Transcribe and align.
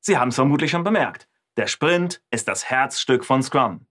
Sie 0.00 0.16
haben 0.16 0.28
es 0.28 0.34
vermutlich 0.34 0.70
schon 0.70 0.84
bemerkt. 0.84 1.28
Der 1.56 1.66
Sprint 1.66 2.22
ist 2.30 2.48
das 2.48 2.70
Herzstück 2.70 3.24
von 3.24 3.42
Scrum. 3.42 3.86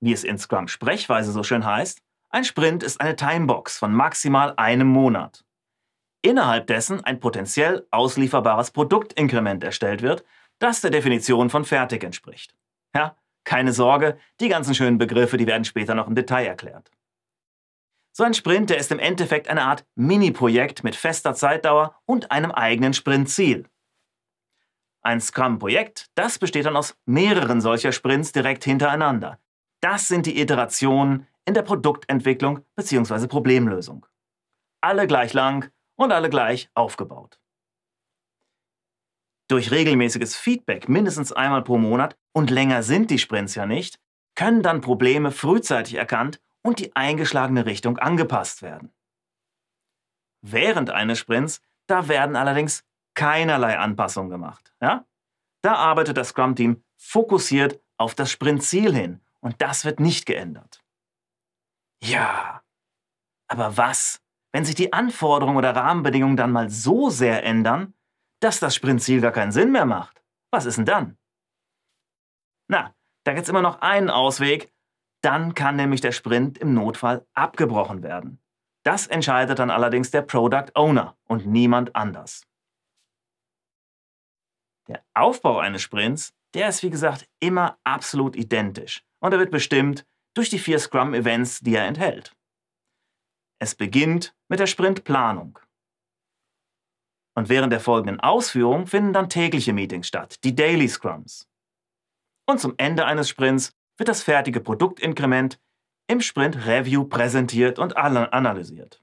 Wie 0.00 0.12
es 0.12 0.24
in 0.24 0.38
Scrum 0.38 0.68
Sprechweise 0.68 1.32
so 1.32 1.42
schön 1.42 1.64
heißt, 1.64 2.00
ein 2.30 2.44
Sprint 2.44 2.82
ist 2.82 3.00
eine 3.00 3.16
Timebox 3.16 3.78
von 3.78 3.92
maximal 3.92 4.54
einem 4.56 4.88
Monat. 4.88 5.44
Innerhalb 6.22 6.66
dessen 6.66 7.04
ein 7.04 7.20
potenziell 7.20 7.86
auslieferbares 7.90 8.70
Produktinkrement 8.70 9.62
erstellt 9.64 10.02
wird, 10.02 10.24
das 10.58 10.80
der 10.80 10.90
Definition 10.90 11.50
von 11.50 11.64
fertig 11.64 12.02
entspricht. 12.02 12.54
Ja, 12.94 13.16
keine 13.44 13.72
Sorge, 13.72 14.18
die 14.40 14.48
ganzen 14.48 14.74
schönen 14.74 14.98
Begriffe, 14.98 15.36
die 15.36 15.46
werden 15.46 15.64
später 15.64 15.94
noch 15.94 16.06
im 16.06 16.14
Detail 16.14 16.46
erklärt. 16.46 16.90
So 18.12 18.24
ein 18.24 18.34
Sprint, 18.34 18.70
der 18.70 18.78
ist 18.78 18.90
im 18.90 18.98
Endeffekt 18.98 19.48
eine 19.48 19.62
Art 19.62 19.86
Mini-Projekt 19.94 20.82
mit 20.82 20.96
fester 20.96 21.34
Zeitdauer 21.34 21.94
und 22.04 22.32
einem 22.32 22.50
eigenen 22.50 22.92
Sprintziel. 22.92 23.68
Ein 25.08 25.22
Scrum-Projekt, 25.22 26.10
das 26.16 26.38
besteht 26.38 26.66
dann 26.66 26.76
aus 26.76 26.94
mehreren 27.06 27.62
solcher 27.62 27.92
Sprints 27.92 28.32
direkt 28.32 28.64
hintereinander. 28.64 29.40
Das 29.80 30.06
sind 30.06 30.26
die 30.26 30.38
Iterationen 30.38 31.26
in 31.46 31.54
der 31.54 31.62
Produktentwicklung 31.62 32.62
bzw. 32.76 33.26
Problemlösung. 33.26 34.04
Alle 34.82 35.06
gleich 35.06 35.32
lang 35.32 35.70
und 35.96 36.12
alle 36.12 36.28
gleich 36.28 36.68
aufgebaut. 36.74 37.40
Durch 39.48 39.70
regelmäßiges 39.70 40.36
Feedback 40.36 40.90
mindestens 40.90 41.32
einmal 41.32 41.64
pro 41.64 41.78
Monat 41.78 42.18
und 42.34 42.50
länger 42.50 42.82
sind 42.82 43.10
die 43.10 43.18
Sprints 43.18 43.54
ja 43.54 43.64
nicht, 43.64 43.98
können 44.34 44.62
dann 44.62 44.82
Probleme 44.82 45.30
frühzeitig 45.30 45.94
erkannt 45.94 46.38
und 46.62 46.80
die 46.80 46.94
eingeschlagene 46.94 47.64
Richtung 47.64 47.96
angepasst 47.96 48.60
werden. 48.60 48.92
Während 50.42 50.90
eines 50.90 51.18
Sprints, 51.18 51.62
da 51.86 52.08
werden 52.08 52.36
allerdings 52.36 52.84
keinerlei 53.18 53.76
Anpassungen 53.76 54.30
gemacht. 54.30 54.72
Ja? 54.80 55.04
Da 55.62 55.74
arbeitet 55.74 56.16
das 56.16 56.28
Scrum-Team 56.28 56.84
fokussiert 56.96 57.80
auf 57.96 58.14
das 58.14 58.30
Sprintziel 58.30 58.94
hin 58.94 59.20
und 59.40 59.60
das 59.60 59.84
wird 59.84 59.98
nicht 59.98 60.24
geändert. 60.24 60.84
Ja, 62.00 62.62
aber 63.48 63.76
was, 63.76 64.22
wenn 64.52 64.64
sich 64.64 64.76
die 64.76 64.92
Anforderungen 64.92 65.56
oder 65.56 65.74
Rahmenbedingungen 65.74 66.36
dann 66.36 66.52
mal 66.52 66.70
so 66.70 67.10
sehr 67.10 67.42
ändern, 67.42 67.92
dass 68.40 68.60
das 68.60 68.76
Sprintziel 68.76 69.20
gar 69.20 69.32
keinen 69.32 69.50
Sinn 69.50 69.72
mehr 69.72 69.84
macht? 69.84 70.22
Was 70.52 70.64
ist 70.64 70.78
denn 70.78 70.84
dann? 70.84 71.18
Na, 72.68 72.94
da 73.24 73.32
gibt 73.32 73.44
es 73.44 73.48
immer 73.48 73.62
noch 73.62 73.80
einen 73.80 74.10
Ausweg. 74.10 74.72
Dann 75.22 75.56
kann 75.56 75.74
nämlich 75.74 76.00
der 76.00 76.12
Sprint 76.12 76.56
im 76.58 76.72
Notfall 76.72 77.26
abgebrochen 77.34 78.04
werden. 78.04 78.40
Das 78.84 79.08
entscheidet 79.08 79.58
dann 79.58 79.70
allerdings 79.70 80.12
der 80.12 80.22
Product 80.22 80.70
Owner 80.76 81.16
und 81.24 81.46
niemand 81.46 81.96
anders. 81.96 82.48
Der 84.88 85.04
Aufbau 85.14 85.58
eines 85.58 85.82
Sprints, 85.82 86.32
der 86.54 86.68
ist 86.68 86.82
wie 86.82 86.90
gesagt 86.90 87.28
immer 87.40 87.78
absolut 87.84 88.36
identisch 88.36 89.04
und 89.20 89.32
er 89.32 89.38
wird 89.38 89.50
bestimmt 89.50 90.06
durch 90.34 90.50
die 90.50 90.58
vier 90.58 90.78
Scrum-Events, 90.78 91.60
die 91.60 91.74
er 91.74 91.86
enthält. 91.86 92.34
Es 93.60 93.74
beginnt 93.74 94.34
mit 94.48 94.60
der 94.60 94.66
Sprintplanung. 94.66 95.58
Und 97.36 97.48
während 97.48 97.72
der 97.72 97.80
folgenden 97.80 98.20
Ausführung 98.20 98.86
finden 98.86 99.12
dann 99.12 99.28
tägliche 99.28 99.72
Meetings 99.72 100.08
statt, 100.08 100.42
die 100.44 100.54
Daily 100.54 100.88
Scrums. 100.88 101.48
Und 102.48 102.60
zum 102.60 102.74
Ende 102.78 103.04
eines 103.04 103.28
Sprints 103.28 103.76
wird 103.98 104.08
das 104.08 104.22
fertige 104.22 104.60
Produktinkrement 104.60 105.60
im 106.08 106.20
Sprint 106.20 106.66
Review 106.66 107.04
präsentiert 107.04 107.78
und 107.78 107.96
analysiert. 107.96 109.02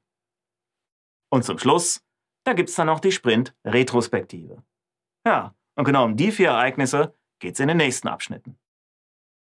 Und 1.29 1.43
zum 1.43 1.59
Schluss, 1.59 2.01
da 2.45 2.53
gibt 2.53 2.69
es 2.69 2.75
dann 2.75 2.87
noch 2.87 2.99
die 2.99 3.11
Sprint 3.11 3.55
Retrospektive. 3.65 4.63
Ja, 5.25 5.53
und 5.75 5.85
genau 5.85 6.05
um 6.05 6.15
die 6.15 6.31
vier 6.31 6.49
Ereignisse 6.49 7.13
geht 7.39 7.55
es 7.55 7.59
in 7.59 7.67
den 7.67 7.77
nächsten 7.77 8.07
Abschnitten. 8.07 8.57